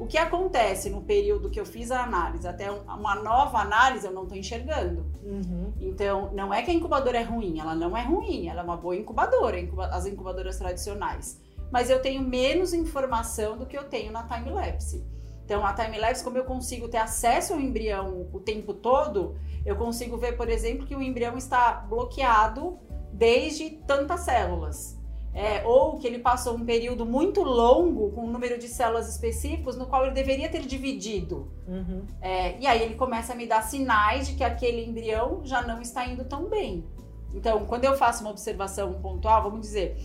[0.00, 4.12] O que acontece no período que eu fiz a análise até uma nova análise, eu
[4.12, 5.04] não estou enxergando.
[5.22, 5.74] Uhum.
[5.78, 8.78] Então, não é que a incubadora é ruim, ela não é ruim, ela é uma
[8.78, 9.58] boa incubadora,
[9.92, 11.38] as incubadoras tradicionais.
[11.70, 15.04] Mas eu tenho menos informação do que eu tenho na time-lapse.
[15.44, 19.36] Então, a time-lapse, como eu consigo ter acesso ao embrião o tempo todo,
[19.66, 22.78] eu consigo ver, por exemplo, que o embrião está bloqueado
[23.12, 24.99] desde tantas células
[25.34, 29.76] é, ou que ele passou um período muito longo com um número de células específicos
[29.76, 31.50] no qual ele deveria ter dividido.
[31.68, 32.04] Uhum.
[32.20, 35.80] É, e aí ele começa a me dar sinais de que aquele embrião já não
[35.80, 36.84] está indo tão bem.
[37.32, 39.96] Então, quando eu faço uma observação pontual, vamos dizer,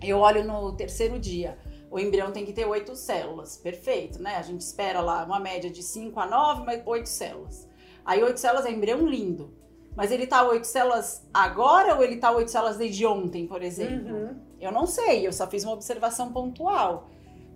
[0.00, 1.58] eu olho no terceiro dia,
[1.90, 4.36] o embrião tem que ter oito células, perfeito, né?
[4.36, 7.68] A gente espera lá uma média de 5 a 9, mas oito células.
[8.04, 9.55] Aí oito células é embrião lindo.
[9.96, 14.14] Mas ele tá oito células agora ou ele tá oito células desde ontem, por exemplo?
[14.14, 14.36] Uhum.
[14.60, 17.08] Eu não sei, eu só fiz uma observação pontual.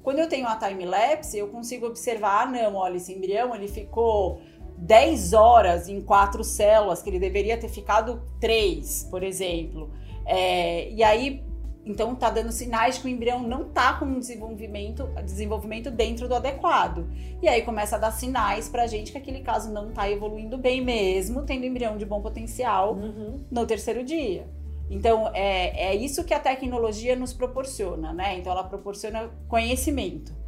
[0.02, 4.40] Quando eu tenho a time-lapse, eu consigo observar, ah, não, olha, esse embrião, ele ficou
[4.78, 9.90] 10 horas em quatro células, que ele deveria ter ficado três, por exemplo.
[10.24, 11.44] É, e aí,
[11.84, 16.34] então tá dando sinais que o embrião não tá com um desenvolvimento, desenvolvimento dentro do
[16.34, 17.08] adequado.
[17.42, 20.84] E aí começa a dar sinais pra gente que aquele caso não tá evoluindo bem
[20.84, 23.40] mesmo, tendo embrião de bom potencial uhum.
[23.50, 24.46] no terceiro dia.
[24.90, 28.38] Então é, é isso que a tecnologia nos proporciona, né?
[28.38, 30.38] Então ela proporciona conhecimento.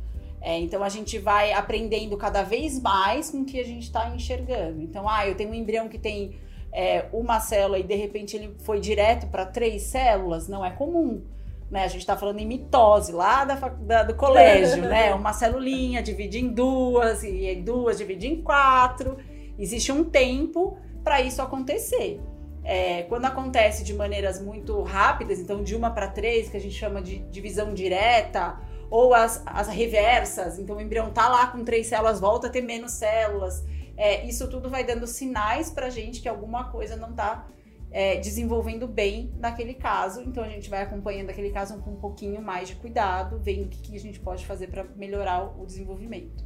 [0.42, 4.12] É, então a gente vai aprendendo cada vez mais com o que a gente está
[4.12, 4.83] enxergando.
[4.83, 6.35] Então, ah, eu tenho um embrião que tem
[6.72, 11.22] é, uma célula e de repente ele foi direto para três células, não é comum.
[11.70, 11.85] Né?
[11.85, 15.12] A gente está falando em mitose lá da, da, do colégio, né?
[15.16, 19.16] Uma celulinha divide em duas, e duas divide em quatro.
[19.58, 22.20] Existe um tempo para isso acontecer.
[22.64, 26.74] É, quando acontece de maneiras muito rápidas, então de uma para três, que a gente
[26.74, 28.58] chama de divisão direta,
[28.90, 32.61] ou as, as reversas, então o embrião tá lá com três células, volta a ter
[32.61, 33.64] menos células.
[34.03, 37.47] É, isso tudo vai dando sinais para a gente que alguma coisa não está
[37.93, 40.23] é, desenvolvendo bem naquele caso.
[40.23, 43.69] Então a gente vai acompanhando aquele caso com um pouquinho mais de cuidado, vendo o
[43.69, 46.45] que, a gente pode fazer para melhorar o desenvolvimento.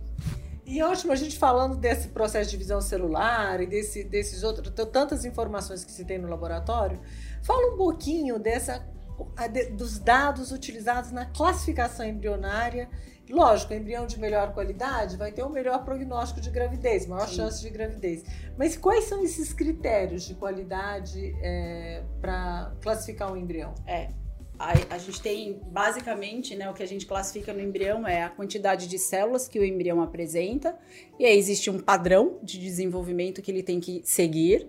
[0.66, 5.24] E ótimo a gente falando desse processo de visão celular e desse, desses outros, tantas
[5.24, 7.00] informações que se tem no laboratório.
[7.42, 8.86] Fala um pouquinho dessa,
[9.72, 12.86] dos dados utilizados na classificação embrionária.
[13.28, 17.36] Lógico, embrião de melhor qualidade vai ter um melhor prognóstico de gravidez, maior Sim.
[17.36, 18.24] chance de gravidez.
[18.56, 23.74] Mas quais são esses critérios de qualidade é, para classificar um embrião?
[23.84, 24.08] É,
[24.58, 28.28] a, a, gente tem basicamente, né, o que a gente classifica no embrião é a
[28.28, 30.78] quantidade de células que o embrião apresenta,
[31.18, 34.68] e aí existe um padrão de desenvolvimento que ele tem que seguir.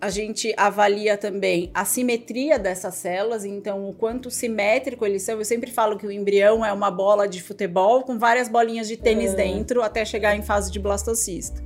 [0.00, 5.38] A gente avalia também a simetria dessas células, então o quanto simétrico eles são.
[5.38, 8.96] Eu sempre falo que o embrião é uma bola de futebol com várias bolinhas de
[8.96, 9.36] tênis é.
[9.36, 11.62] dentro até chegar em fase de blastocisto.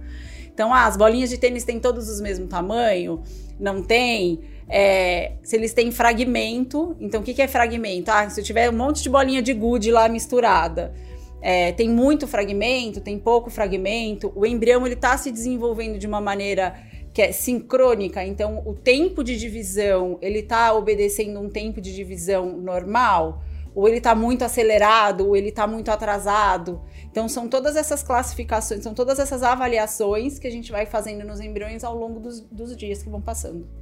[0.53, 3.23] Então, ah, as bolinhas de tênis têm todos os mesmo tamanho?
[3.59, 4.41] Não tem?
[4.71, 6.97] é, se eles têm fragmento.
[7.01, 8.11] Então, o que, que é fragmento?
[8.11, 10.95] Ah, se eu tiver um monte de bolinha de gude lá misturada,
[11.43, 16.21] é, tem muito fragmento, tem pouco fragmento, o embrião ele está se desenvolvendo de uma
[16.21, 16.75] maneira
[17.13, 22.57] que é sincrônica, então o tempo de divisão ele está obedecendo um tempo de divisão
[22.57, 23.43] normal,
[23.75, 26.81] ou ele está muito acelerado, ou ele está muito atrasado.
[27.11, 31.41] Então são todas essas classificações, são todas essas avaliações que a gente vai fazendo nos
[31.41, 33.80] embriões ao longo dos, dos dias que vão passando.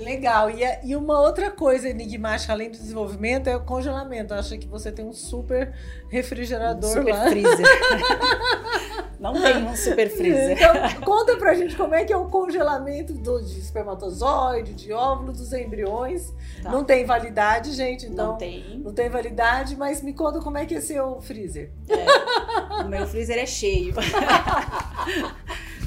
[0.00, 0.50] Legal.
[0.50, 4.34] E, e uma outra coisa enigmática, além do desenvolvimento, é o congelamento.
[4.34, 5.74] Acha que você tem um super
[6.08, 7.28] refrigerador um super lá.
[7.28, 7.66] freezer.
[9.18, 10.52] Não tem um super freezer.
[10.52, 15.32] Então, conta pra gente como é que é o congelamento do, de espermatozoide, de óvulo,
[15.32, 16.32] dos embriões.
[16.62, 16.70] Tá.
[16.70, 18.32] Não tem validade, gente, então.
[18.32, 18.78] Não tem.
[18.84, 21.70] Não tem validade, mas me conta como é que é seu freezer.
[21.88, 23.94] É, o meu freezer é cheio.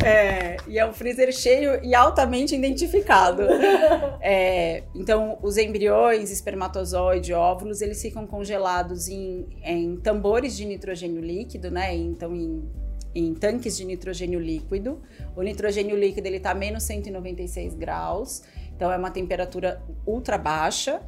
[0.04, 3.44] É, e é um freezer cheio e altamente identificado.
[4.22, 11.72] É, então, os embriões, espermatozoide, óvulos, eles ficam congelados em, em tambores de nitrogênio líquido,
[11.72, 11.96] né?
[11.96, 12.70] Então, em,
[13.16, 15.02] em tanques de nitrogênio líquido.
[15.36, 18.44] O nitrogênio líquido ele está a menos 196 graus,
[18.76, 21.02] então é uma temperatura ultra baixa.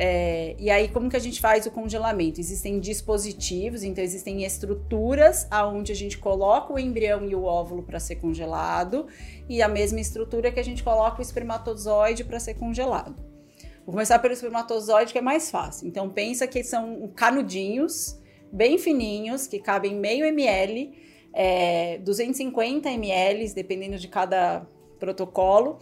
[0.00, 2.38] É, e aí, como que a gente faz o congelamento?
[2.38, 7.98] Existem dispositivos, então existem estruturas aonde a gente coloca o embrião e o óvulo para
[7.98, 9.08] ser congelado,
[9.48, 13.16] e a mesma estrutura que a gente coloca o espermatozoide para ser congelado.
[13.84, 15.88] Vou começar pelo espermatozoide, que é mais fácil.
[15.88, 18.16] Então, pensa que são canudinhos
[18.52, 20.92] bem fininhos, que cabem meio ml,
[21.32, 24.64] é, 250 ml, dependendo de cada
[25.00, 25.80] protocolo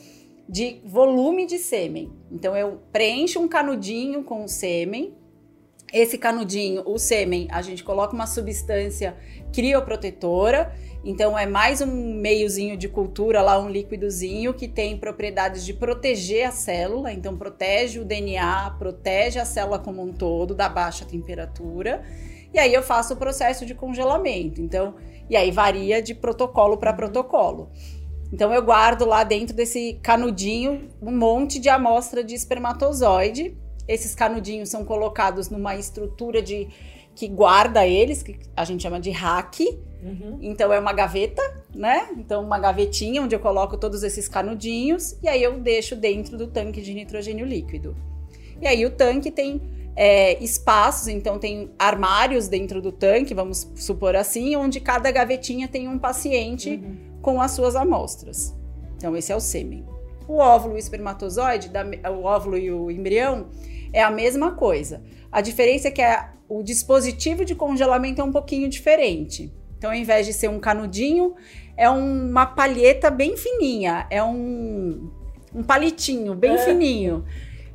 [0.49, 2.13] de volume de sêmen.
[2.31, 5.15] Então eu preencho um canudinho com o sêmen.
[5.93, 9.17] Esse canudinho, o sêmen, a gente coloca uma substância
[9.53, 10.75] crioprotetora.
[11.05, 16.49] Então é mais um meiozinho de cultura lá, um líquidozinho que tem propriedades de proteger
[16.49, 22.03] a célula, então protege o DNA, protege a célula como um todo da baixa temperatura.
[22.53, 24.61] E aí eu faço o processo de congelamento.
[24.61, 24.95] Então,
[25.29, 27.71] e aí varia de protocolo para protocolo.
[28.33, 33.57] Então eu guardo lá dentro desse canudinho um monte de amostra de espermatozoide.
[33.87, 36.69] Esses canudinhos são colocados numa estrutura de
[37.15, 39.65] que guarda eles, que a gente chama de rack.
[40.03, 40.39] Uhum.
[40.43, 41.43] Então é uma gaveta,
[41.75, 42.11] né?
[42.19, 46.47] Então uma gavetinha onde eu coloco todos esses canudinhos e aí eu deixo dentro do
[46.47, 47.97] tanque de nitrogênio líquido.
[48.61, 49.61] E aí o tanque tem
[49.95, 55.89] é, espaços, então tem armários dentro do tanque, vamos supor assim, onde cada gavetinha tem
[55.89, 58.55] um paciente uhum com as suas amostras.
[58.97, 59.85] Então, esse é o sêmen.
[60.29, 61.69] O óvulo e o espermatozoide,
[62.09, 63.49] o óvulo e o embrião,
[63.93, 65.03] é a mesma coisa.
[65.33, 69.53] A diferença é que a, o dispositivo de congelamento é um pouquinho diferente.
[69.77, 71.35] Então, ao invés de ser um canudinho,
[71.77, 75.11] é uma palheta bem fininha, é um,
[75.53, 76.59] um palitinho bem é.
[76.59, 77.25] fininho.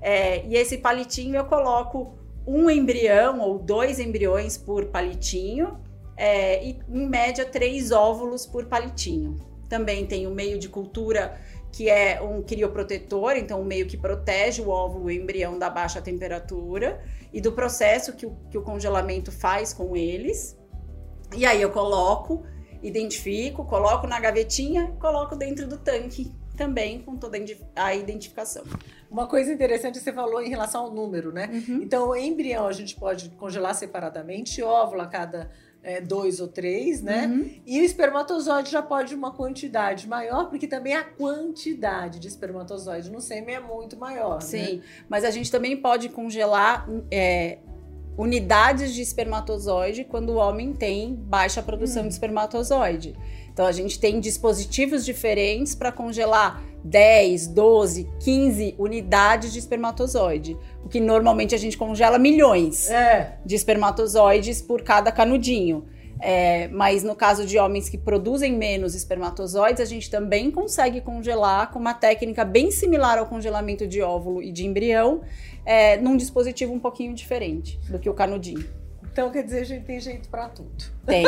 [0.02, 2.16] É, e esse palitinho eu coloco
[2.48, 5.78] um embrião ou dois embriões por palitinho
[6.22, 9.40] é, e em média três óvulos por palitinho.
[9.68, 14.62] Também tem o meio de cultura que é um crioprotetor, então um meio que protege
[14.62, 17.04] o óvulo e o embrião da baixa temperatura
[17.34, 20.56] e do processo que o, que o congelamento faz com eles.
[21.36, 22.44] E aí eu coloco,
[22.84, 27.40] identifico, coloco na gavetinha, coloco dentro do tanque também com toda
[27.76, 28.64] a identificação.
[29.10, 31.50] Uma coisa interessante você falou em relação ao número, né?
[31.52, 31.82] Uhum.
[31.82, 35.50] Então, o embrião a gente pode congelar separadamente, óvulo a cada
[35.84, 37.28] é, dois ou três, né?
[37.28, 37.50] Uhum.
[37.65, 43.20] E o espermatozoide já pode uma quantidade maior, porque também a quantidade de espermatozoide no
[43.20, 44.36] sêmen é muito maior.
[44.36, 44.41] Né?
[44.41, 44.84] Sim, né?
[45.10, 47.58] mas a gente também pode congelar é,
[48.17, 52.08] unidades de espermatozoide quando o homem tem baixa produção uhum.
[52.08, 53.15] de espermatozoide.
[53.54, 60.58] Então a gente tem dispositivos diferentes para congelar 10, 12, 15 unidades de espermatozoide.
[60.84, 63.38] O que normalmente a gente congela milhões é.
[63.46, 65.86] de espermatozoides por cada canudinho.
[66.24, 71.72] É, mas no caso de homens que produzem menos espermatozoides, a gente também consegue congelar
[71.72, 75.22] com uma técnica bem similar ao congelamento de óvulo e de embrião,
[75.66, 78.81] é, num dispositivo um pouquinho diferente do que o canudinho.
[79.12, 80.84] Então quer dizer, a gente tem jeito para tudo.
[81.06, 81.26] Tem.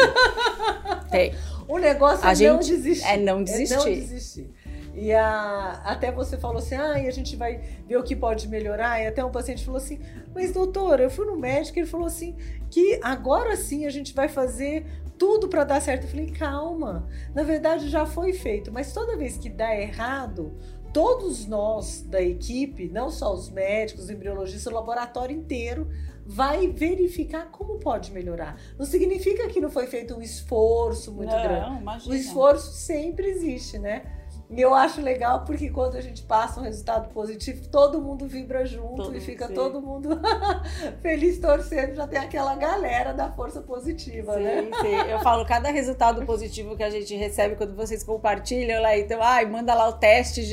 [1.12, 1.34] tem.
[1.66, 3.08] O negócio a é gente, não desistir.
[3.08, 3.74] É não desistir.
[3.74, 4.54] É não desistir.
[4.94, 8.48] E a, até você falou assim, ah, e a gente vai ver o que pode
[8.48, 9.02] melhorar.
[9.02, 10.00] E até um paciente falou assim,
[10.36, 12.36] mas doutor, eu fui no médico e ele falou assim,
[12.70, 14.86] que agora sim a gente vai fazer
[15.18, 16.04] tudo para dar certo.
[16.04, 20.54] Eu falei, calma, na verdade já foi feito, mas toda vez que dá errado,
[20.94, 25.90] todos nós da equipe, não só os médicos, os embriologistas, o laboratório inteiro,
[26.26, 28.60] vai verificar como pode melhorar.
[28.78, 31.82] Não significa que não foi feito um esforço muito não, grande.
[31.82, 32.14] Imagina.
[32.14, 34.23] O esforço sempre existe, né?
[34.56, 38.66] E eu acho legal porque quando a gente passa um resultado positivo, todo mundo vibra
[38.66, 39.54] junto todo, e fica sim.
[39.54, 40.10] todo mundo
[41.02, 41.96] feliz torcendo.
[41.96, 44.70] Já tem aquela galera da força positiva, sim, né?
[44.82, 49.22] Sim, eu falo, cada resultado positivo que a gente recebe quando vocês compartilham lá, então,
[49.24, 50.44] ai, manda lá o teste,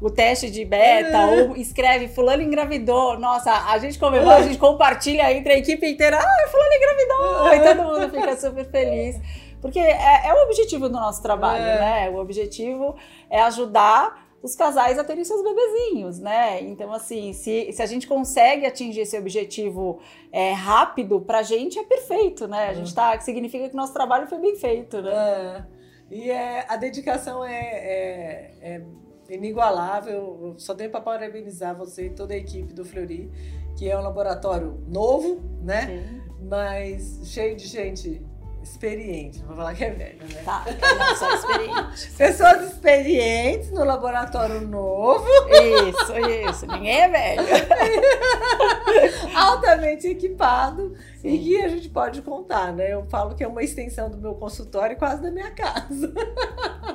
[0.00, 1.42] o teste de beta, é.
[1.42, 3.18] ou escreve, fulano engravidou.
[3.18, 7.48] Nossa, a gente comemora, a gente compartilha entre a equipe inteira, ai, fulano engravidou!
[7.48, 7.56] É.
[7.56, 9.20] E todo mundo fica super feliz.
[9.62, 11.80] Porque é, é o objetivo do nosso trabalho, é.
[11.80, 12.10] né?
[12.10, 12.96] O objetivo
[13.30, 16.60] é ajudar os casais a terem seus bebezinhos, né?
[16.62, 20.00] Então, assim, se, se a gente consegue atingir esse objetivo
[20.32, 22.70] é, rápido, pra gente é perfeito, né?
[22.70, 23.18] A gente tá.
[23.20, 25.12] Significa que nosso trabalho foi bem feito, né?
[25.12, 25.64] É.
[26.10, 28.82] E é, a dedicação é, é, é
[29.30, 30.38] inigualável.
[30.42, 33.30] Eu só tenho para parabenizar você e toda a equipe do Fleury,
[33.78, 35.86] que é um laboratório novo, né?
[35.86, 36.22] Sim.
[36.48, 38.20] Mas cheio de gente
[38.62, 40.42] experiente, não vou falar que é velho, né?
[40.44, 40.64] Tá,
[40.98, 42.10] não, só experiente.
[42.16, 45.26] Pessoas experientes no laboratório novo.
[45.50, 46.16] Isso,
[46.48, 46.66] isso.
[46.66, 47.42] Ninguém é velho.
[49.34, 51.28] Altamente equipado Sim.
[51.28, 52.92] e que a gente pode contar, né?
[52.92, 56.12] Eu falo que é uma extensão do meu consultório e quase da minha casa.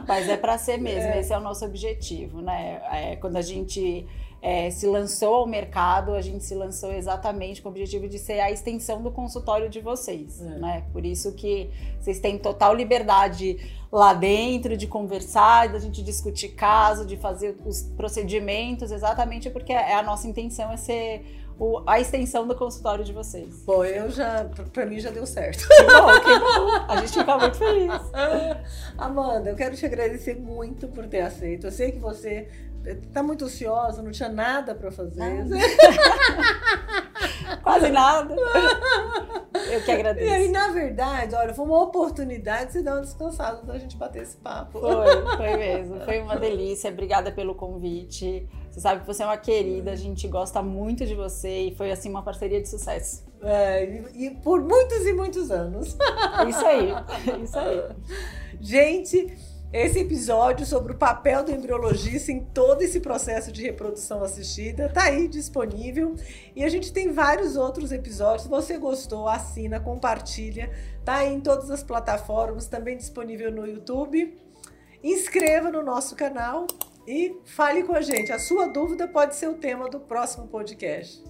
[0.08, 1.20] Mas é para ser mesmo, é.
[1.20, 2.82] esse é o nosso objetivo, né?
[2.92, 4.08] É, quando a gente
[4.42, 8.40] é, se lançou ao mercado, a gente se lançou exatamente com o objetivo de ser
[8.40, 10.60] a extensão do consultório de vocês, é.
[10.60, 10.84] né?
[10.94, 11.70] Por isso que
[12.00, 13.58] vocês têm total liberdade
[13.92, 19.96] lá dentro de conversar, da gente discutir caso, de fazer os procedimentos, exatamente porque é
[19.96, 21.26] a nossa intenção é ser
[21.60, 23.64] o, a extensão do consultório de vocês.
[23.66, 25.68] Bom, eu já, pra mim já deu certo.
[25.68, 26.86] Que bom, que bom.
[26.88, 27.94] A gente fica muito feliz.
[28.98, 31.68] Amanda, eu quero te agradecer muito por ter aceito.
[31.68, 32.48] Eu sei que você
[32.96, 35.22] tá muito ociosa, não tinha nada para fazer.
[37.64, 38.36] Quase nada.
[39.72, 40.28] Eu que agradeço.
[40.28, 43.98] E aí, na verdade, olha, foi uma oportunidade de você dar uma descansada da gente
[43.98, 44.80] bater esse papo.
[44.80, 46.00] Foi, foi mesmo.
[46.02, 46.90] Foi uma delícia.
[46.90, 48.48] Obrigada pelo convite.
[48.72, 51.92] Você sabe que você é uma querida, a gente gosta muito de você e foi
[51.92, 53.26] assim uma parceria de sucesso.
[53.42, 55.98] É, e, e por muitos e muitos anos.
[56.48, 56.94] Isso aí,
[57.44, 57.84] isso aí.
[58.62, 59.36] Gente,
[59.72, 65.04] esse episódio sobre o papel do embriologista em todo esse processo de reprodução assistida está
[65.04, 66.16] aí disponível
[66.56, 68.48] e a gente tem vários outros episódios.
[68.48, 70.72] Você gostou, assina, compartilha.
[71.04, 74.38] Tá aí em todas as plataformas, também disponível no YouTube.
[75.04, 76.66] Inscreva no nosso canal
[77.06, 78.32] e fale com a gente.
[78.32, 81.24] A sua dúvida pode ser o tema do próximo podcast.